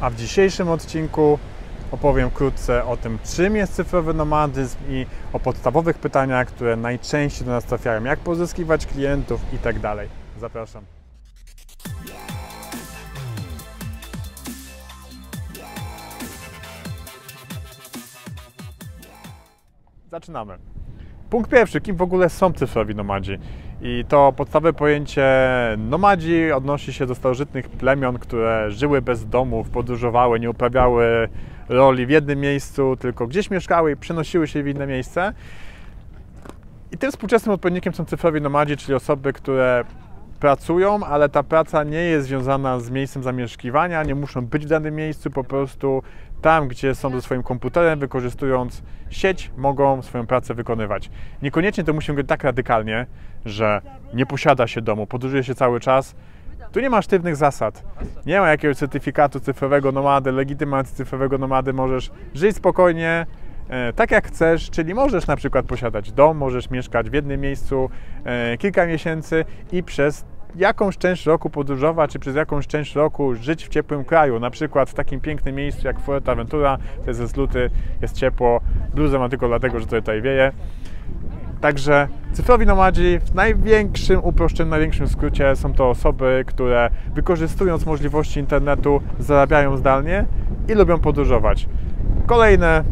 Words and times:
A 0.00 0.10
w 0.10 0.16
dzisiejszym 0.16 0.68
odcinku 0.68 1.38
opowiem 1.92 2.30
wkrótce 2.30 2.84
o 2.84 2.96
tym, 2.96 3.18
czym 3.24 3.56
jest 3.56 3.74
cyfrowy 3.74 4.14
nomadyzm 4.14 4.78
i 4.88 5.06
o 5.32 5.40
podstawowych 5.40 5.98
pytaniach, 5.98 6.48
które 6.48 6.76
najczęściej 6.76 7.46
do 7.46 7.52
nas 7.52 7.64
trafiają, 7.64 8.04
jak 8.04 8.18
pozyskiwać 8.18 8.86
klientów 8.86 9.40
i 9.52 9.58
tak. 9.58 9.76
Zapraszam. 10.40 10.84
Zaczynamy. 20.10 20.58
Punkt 21.30 21.50
pierwszy, 21.50 21.80
kim 21.80 21.96
w 21.96 22.02
ogóle 22.02 22.28
są 22.28 22.52
cyfrowi 22.52 22.94
nomadzi? 22.94 23.38
I 23.82 24.04
to 24.08 24.32
podstawowe 24.36 24.72
pojęcie 24.72 25.26
nomadzi 25.78 26.52
odnosi 26.52 26.92
się 26.92 27.06
do 27.06 27.14
starożytnych 27.14 27.68
plemion, 27.68 28.18
które 28.18 28.70
żyły 28.70 29.02
bez 29.02 29.28
domów, 29.28 29.70
podróżowały, 29.70 30.40
nie 30.40 30.50
uprawiały 30.50 31.28
roli 31.68 32.06
w 32.06 32.10
jednym 32.10 32.40
miejscu, 32.40 32.96
tylko 32.96 33.26
gdzieś 33.26 33.50
mieszkały 33.50 33.92
i 33.92 33.96
przenosiły 33.96 34.48
się 34.48 34.62
w 34.62 34.68
inne 34.68 34.86
miejsce. 34.86 35.32
I 36.92 36.98
tym 36.98 37.10
współczesnym 37.10 37.54
odpowiednikiem 37.54 37.94
są 37.94 38.04
cyfrowi 38.04 38.40
nomadzi, 38.40 38.76
czyli 38.76 38.94
osoby, 38.94 39.32
które 39.32 39.84
pracują, 40.36 41.04
ale 41.04 41.28
ta 41.28 41.42
praca 41.42 41.84
nie 41.84 41.98
jest 41.98 42.26
związana 42.26 42.80
z 42.80 42.90
miejscem 42.90 43.22
zamieszkiwania, 43.22 44.02
nie 44.02 44.14
muszą 44.14 44.46
być 44.46 44.66
w 44.66 44.68
danym 44.68 44.94
miejscu, 44.94 45.30
po 45.30 45.44
prostu 45.44 46.02
tam, 46.42 46.68
gdzie 46.68 46.94
są 46.94 47.10
ze 47.10 47.22
swoim 47.22 47.42
komputerem, 47.42 47.98
wykorzystując 47.98 48.82
sieć, 49.10 49.50
mogą 49.56 50.02
swoją 50.02 50.26
pracę 50.26 50.54
wykonywać. 50.54 51.10
Niekoniecznie 51.42 51.84
to 51.84 51.92
musi 51.92 52.12
być 52.12 52.28
tak 52.28 52.44
radykalnie, 52.44 53.06
że 53.44 53.80
nie 54.14 54.26
posiada 54.26 54.66
się 54.66 54.82
domu, 54.82 55.06
podróżuje 55.06 55.44
się 55.44 55.54
cały 55.54 55.80
czas. 55.80 56.14
Tu 56.72 56.80
nie 56.80 56.90
ma 56.90 57.02
sztywnych 57.02 57.36
zasad. 57.36 57.82
Nie 58.26 58.40
ma 58.40 58.48
jakiegoś 58.48 58.76
certyfikatu 58.76 59.40
cyfrowego 59.40 59.92
nomady, 59.92 60.32
legitymacji 60.32 60.96
cyfrowego 60.96 61.38
nomady. 61.38 61.72
Możesz 61.72 62.10
żyć 62.34 62.56
spokojnie, 62.56 63.26
tak 63.96 64.10
jak 64.10 64.28
chcesz, 64.28 64.70
czyli 64.70 64.94
możesz 64.94 65.26
na 65.26 65.36
przykład 65.36 65.66
posiadać 65.66 66.12
dom, 66.12 66.36
możesz 66.36 66.70
mieszkać 66.70 67.10
w 67.10 67.12
jednym 67.12 67.40
miejscu 67.40 67.90
e, 68.24 68.56
kilka 68.58 68.86
miesięcy 68.86 69.44
i 69.72 69.82
przez 69.82 70.24
jakąś 70.56 70.98
część 70.98 71.26
roku 71.26 71.50
podróżować, 71.50 72.12
czy 72.12 72.18
przez 72.18 72.36
jakąś 72.36 72.66
część 72.66 72.94
roku 72.94 73.34
żyć 73.34 73.66
w 73.66 73.68
ciepłym 73.68 74.04
kraju, 74.04 74.40
na 74.40 74.50
przykład 74.50 74.90
w 74.90 74.94
takim 74.94 75.20
pięknym 75.20 75.54
miejscu 75.54 75.86
jak 75.86 76.00
Fuerteventura, 76.00 76.78
to 77.04 77.10
jest 77.10 77.20
z 77.20 77.36
luty, 77.36 77.70
jest 78.02 78.16
ciepło, 78.16 78.60
bluzę 78.94 79.18
mam 79.18 79.30
tylko 79.30 79.48
dlatego, 79.48 79.80
że 79.80 79.86
tutaj 79.86 80.22
wieje. 80.22 80.52
Także 81.60 82.08
cyfrowi 82.32 82.66
nomadzi 82.66 83.18
w 83.18 83.34
największym 83.34 84.24
uproszczeniu, 84.24 84.70
największym 84.70 85.08
skrócie 85.08 85.56
są 85.56 85.72
to 85.72 85.90
osoby, 85.90 86.44
które 86.46 86.90
wykorzystując 87.14 87.86
możliwości 87.86 88.40
internetu 88.40 89.00
zarabiają 89.18 89.76
zdalnie 89.76 90.24
i 90.68 90.74
lubią 90.74 90.98
podróżować. 90.98 91.68
Kolejne 92.26 92.84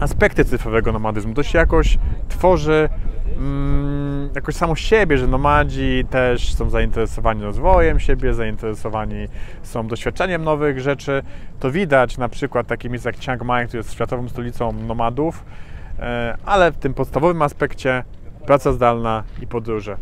aspekty 0.00 0.44
cyfrowego 0.44 0.92
nomadyzmu. 0.92 1.34
To 1.34 1.42
się 1.42 1.58
jakoś 1.58 1.98
tworzy 2.28 2.88
mm, 3.36 4.30
jakoś 4.34 4.54
samo 4.54 4.76
siebie, 4.76 5.18
że 5.18 5.26
nomadzi 5.26 6.04
też 6.10 6.54
są 6.54 6.70
zainteresowani 6.70 7.42
rozwojem 7.42 8.00
siebie, 8.00 8.34
zainteresowani 8.34 9.28
są 9.62 9.86
doświadczeniem 9.86 10.44
nowych 10.44 10.80
rzeczy. 10.80 11.22
To 11.60 11.70
widać 11.70 12.18
na 12.18 12.28
przykład 12.28 12.66
takie 12.66 12.90
miejsce 12.90 13.08
jak 13.08 13.20
Chiang 13.20 13.44
Mai, 13.44 13.66
które 13.66 13.78
jest 13.78 13.92
światową 13.92 14.28
stolicą 14.28 14.72
nomadów, 14.72 15.44
e, 15.98 16.36
ale 16.46 16.72
w 16.72 16.76
tym 16.76 16.94
podstawowym 16.94 17.42
aspekcie 17.42 18.04
praca 18.46 18.72
zdalna 18.72 19.22
i 19.42 19.46
podróże. 19.46 19.96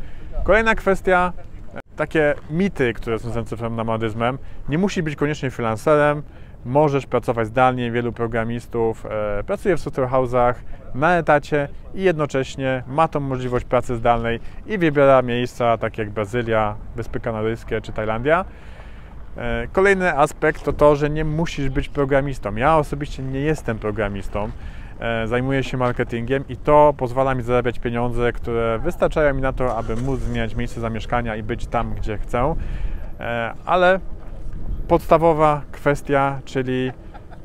Kolejna 0.45 0.75
kwestia, 0.75 1.33
e, 1.75 1.81
takie 1.97 2.35
mity, 2.51 2.93
które 2.93 3.19
są 3.19 3.23
związane 3.23 3.47
z 3.47 3.49
cyfrowym 3.49 3.77
nomadyzmem. 3.77 4.39
Nie 4.69 4.79
musi 4.79 5.03
być 5.03 5.17
koniecznie 5.17 5.51
freelancerem, 5.51 6.23
możesz 6.69 7.07
pracować 7.07 7.47
zdalnie, 7.47 7.91
wielu 7.91 8.13
programistów 8.13 9.07
e, 9.07 9.45
pracuje 9.45 9.77
w 9.77 9.81
software 9.81 10.09
house'ach 10.09 10.55
na 10.95 11.17
etacie 11.17 11.69
i 11.95 12.03
jednocześnie 12.03 12.83
ma 12.87 13.09
tą 13.09 13.21
możliwość 13.21 13.65
pracy 13.65 13.97
zdalnej 13.97 14.41
i 14.67 14.79
wybiera 14.79 15.23
miejsca 15.23 15.79
takie 15.79 16.03
jak 16.03 16.11
Brazylia, 16.11 16.77
Wyspy 16.97 17.21
Kanaryjskie 17.21 17.81
czy 17.81 17.93
Tajlandia. 17.93 18.45
E, 19.37 19.67
kolejny 19.73 20.19
aspekt 20.19 20.65
to 20.65 20.73
to, 20.73 20.97
że 20.97 21.11
nie 21.11 21.25
musisz 21.25 21.69
być 21.69 21.89
programistą. 21.89 22.57
Ja 22.57 22.77
osobiście 22.77 23.23
nie 23.23 23.41
jestem 23.41 23.79
programistą, 23.79 24.51
e, 25.01 25.27
zajmuję 25.27 25.63
się 25.63 25.77
marketingiem 25.77 26.45
i 26.49 26.57
to 26.57 26.95
pozwala 26.97 27.35
mi 27.35 27.43
zarabiać 27.43 27.79
pieniądze, 27.79 28.33
które 28.33 28.79
wystarczają 28.79 29.35
mi 29.35 29.43
na 29.43 29.53
to, 29.53 29.77
aby 29.77 29.97
móc 29.97 30.21
zmieniać 30.21 30.55
miejsce 30.55 30.81
zamieszkania 30.81 31.37
i 31.37 31.43
być 31.43 31.67
tam, 31.67 31.95
gdzie 31.95 32.19
chcę. 32.19 32.55
Ale 33.67 34.01
podstawowa 34.89 35.63
kwestia, 35.73 36.41
czyli 36.45 36.93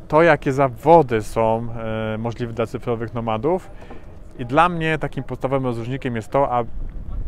to, 0.07 0.23
jakie 0.23 0.53
zawody 0.53 1.21
są 1.21 1.67
e, 2.13 2.17
możliwe 2.17 2.53
dla 2.53 2.65
cyfrowych 2.65 3.13
nomadów. 3.13 3.71
I 4.39 4.45
dla 4.45 4.69
mnie 4.69 4.97
takim 4.97 5.23
podstawowym 5.23 5.65
rozróżnikiem 5.65 6.15
jest 6.15 6.31
to, 6.31 6.53
a 6.53 6.63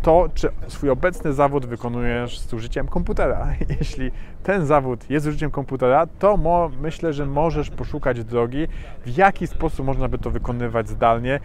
to, 0.01 0.29
czy 0.33 0.49
swój 0.67 0.89
obecny 0.89 1.33
zawód 1.33 1.65
wykonujesz 1.65 2.39
z 2.39 2.53
użyciem 2.53 2.87
komputera. 2.87 3.47
Jeśli 3.79 4.11
ten 4.43 4.65
zawód 4.65 5.09
jest 5.09 5.25
z 5.25 5.27
użyciem 5.27 5.51
komputera, 5.51 6.07
to 6.19 6.37
mo, 6.37 6.69
myślę, 6.81 7.13
że 7.13 7.25
możesz 7.25 7.69
poszukać 7.69 8.23
drogi, 8.23 8.67
w 9.05 9.17
jaki 9.17 9.47
sposób 9.47 9.85
można 9.85 10.07
by 10.07 10.17
to 10.17 10.31
wykonywać 10.31 10.89
zdalnie, 10.89 11.39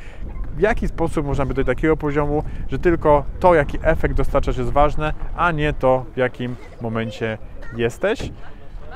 w 0.56 0.60
jaki 0.60 0.88
sposób 0.88 1.26
można 1.26 1.46
by 1.46 1.54
do 1.54 1.64
takiego 1.64 1.96
poziomu, 1.96 2.42
że 2.68 2.78
tylko 2.78 3.24
to, 3.40 3.54
jaki 3.54 3.78
efekt 3.82 4.14
dostarczasz 4.14 4.56
jest 4.56 4.70
ważne, 4.70 5.14
a 5.36 5.52
nie 5.52 5.72
to, 5.72 6.04
w 6.14 6.16
jakim 6.16 6.56
momencie 6.80 7.38
jesteś. 7.76 8.32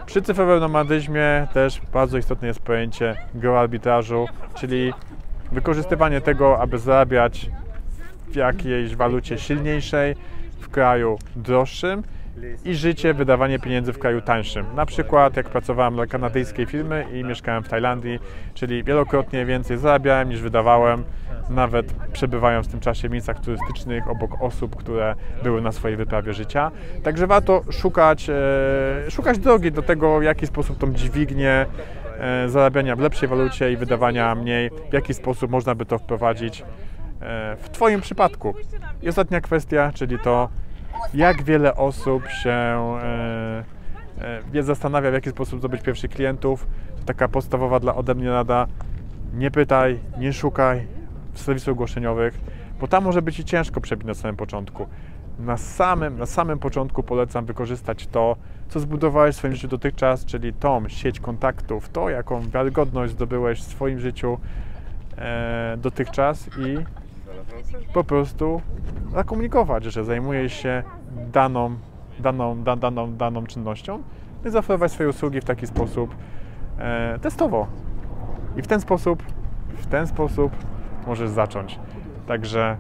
Przy 0.07 0.23
cyfrowym 0.23 0.61
nomadyzmie 0.61 1.47
też 1.53 1.81
bardzo 1.93 2.19
istotne 2.19 2.49
jest 2.49 2.61
pojęcie 2.61 3.17
geoarbitrażu, 3.35 4.27
czyli 4.55 4.93
wykorzystywanie 5.53 6.21
tego, 6.21 6.61
aby 6.61 6.79
zarabiać 6.79 7.51
w 8.29 8.37
jakiejś 8.37 8.97
walucie 8.97 9.39
silniejszej, 9.39 10.17
w 10.61 10.69
kraju 10.69 11.19
droższym 11.37 12.03
i 12.65 12.75
życie, 12.75 13.15
wydawanie 13.15 13.59
pieniędzy 13.59 13.93
w 13.93 13.99
kraju 13.99 14.21
tańszym. 14.21 14.67
Na 14.75 14.87
przykład 14.87 15.37
jak 15.37 15.49
pracowałem 15.49 15.95
dla 15.95 16.07
kanadyjskiej 16.07 16.67
firmy 16.67 17.07
i 17.13 17.25
mieszkałem 17.25 17.63
w 17.63 17.69
Tajlandii, 17.69 18.19
czyli 18.55 18.85
wielokrotnie 18.85 19.47
więcej 19.47 19.79
zarabiałem 19.79 20.29
niż 20.29 20.41
wydawałem, 20.41 21.05
nawet 21.51 21.93
przebywając 22.13 22.67
w 22.67 22.71
tym 22.71 22.81
czasie 22.81 23.09
w 23.09 23.13
miejscach 23.13 23.41
turystycznych 23.41 24.09
obok 24.09 24.43
osób, 24.43 24.77
które 24.77 25.15
były 25.43 25.61
na 25.61 25.73
swojej 25.73 25.97
wyprawie 25.97 26.33
życia. 26.33 26.71
Także 27.03 27.27
warto 27.27 27.63
szukać, 27.71 28.31
e, 28.31 29.11
szukać 29.11 29.39
drogi 29.39 29.73
do 29.73 29.83
tego, 29.83 30.21
w 30.21 30.23
jaki 30.23 30.47
sposób 30.47 30.79
tą 30.79 30.93
dźwignię 30.93 31.67
e, 32.19 32.49
zarabiania 32.49 32.97
w 32.97 33.01
lepszej 33.01 33.29
walucie 33.29 33.73
i 33.73 33.77
wydawania 33.77 34.35
mniej, 34.35 34.71
w 34.91 34.93
jaki 34.93 35.15
sposób 35.15 35.51
można 35.51 35.75
by 35.75 35.87
to 35.87 35.99
wprowadzić 35.99 36.61
e, 37.21 37.57
w 37.57 37.71
Twoim 37.71 38.01
przypadku. 38.01 38.55
I 39.03 39.09
ostatnia 39.09 39.41
kwestia, 39.41 39.93
czyli 39.95 40.19
to, 40.19 40.49
jak 41.15 41.43
wiele 41.43 41.77
osób 41.77 42.29
się 42.29 42.51
e, 42.51 43.65
e, 44.55 44.63
zastanawia, 44.63 45.11
w 45.11 45.15
jaki 45.15 45.31
sposób 45.31 45.59
zdobyć 45.59 45.83
pierwszych 45.83 46.11
klientów. 46.11 46.67
To 46.99 47.05
taka 47.05 47.29
podstawowa 47.29 47.81
dla 47.81 47.95
ode 47.95 48.15
mnie 48.15 48.31
rada. 48.31 48.67
Nie 49.35 49.51
pytaj, 49.51 49.99
nie 50.19 50.33
szukaj 50.33 50.87
w 51.33 51.41
serwisach 51.41 51.73
ogłoszeniowych, 51.73 52.41
bo 52.81 52.89
tam 52.89 53.05
może 53.05 53.23
być 53.23 53.39
i 53.39 53.45
ciężko 53.45 53.81
przebić 53.81 54.07
na 54.07 54.15
samym 54.15 54.37
początku. 54.37 54.87
Na 55.39 55.57
samym, 55.57 56.19
na 56.19 56.27
samym 56.27 56.59
początku 56.59 57.03
polecam 57.03 57.45
wykorzystać 57.45 58.07
to, 58.07 58.37
co 58.69 58.81
zbudowałeś 58.81 59.35
w 59.35 59.39
swoim 59.39 59.55
życiu 59.55 59.69
dotychczas, 59.69 60.25
czyli 60.25 60.53
tą 60.53 60.89
sieć 60.89 61.21
kontaktów, 61.21 61.89
to 61.89 62.11
jaką 62.11 62.41
wiarygodność 62.51 63.13
zdobyłeś 63.13 63.61
w 63.61 63.63
swoim 63.63 64.01
życiu 64.01 64.39
e, 65.19 65.77
dotychczas 65.79 66.49
i 66.59 66.77
po 67.93 68.05
prostu 68.05 68.61
zakomunikować, 69.13 69.85
że 69.85 70.05
zajmujesz 70.05 70.53
się 70.53 70.83
daną, 71.33 71.77
daną, 72.21 72.63
da, 72.63 72.77
daną, 72.77 73.17
daną 73.17 73.47
czynnością 73.47 74.03
i 74.45 74.51
zaoferować 74.51 74.93
swoje 74.93 75.09
usługi 75.09 75.41
w 75.41 75.45
taki 75.45 75.67
sposób 75.67 76.15
e, 76.79 77.19
testowo. 77.19 77.67
I 78.57 78.63
w 78.63 78.67
ten 78.67 78.81
sposób, 78.81 79.23
w 79.77 79.87
ten 79.87 80.07
sposób 80.07 80.53
możesz 81.07 81.31
zacząć. 81.31 81.79
Także 82.27 82.77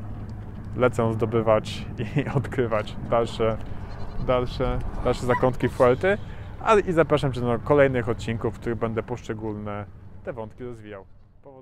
lecę 0.76 1.12
zdobywać 1.12 1.86
i 2.26 2.28
odkrywać 2.36 2.96
dalsze, 3.10 3.56
dalsze, 4.26 4.78
dalsze 5.04 5.26
zakątki 5.26 5.68
Fuerty, 5.68 6.18
ale 6.60 6.80
i 6.80 6.92
zapraszam 6.92 7.32
Cię 7.32 7.40
do 7.40 7.58
kolejnych 7.58 8.08
odcinków, 8.08 8.54
w 8.54 8.58
których 8.58 8.78
będę 8.78 9.02
poszczególne 9.02 9.84
te 10.24 10.32
wątki 10.32 10.64
rozwijał. 10.64 11.04